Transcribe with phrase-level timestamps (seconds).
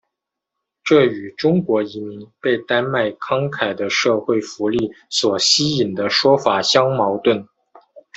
[0.83, 7.47] 这与中国移民被丹麦慷慨的社会福利所吸引的说法相矛盾。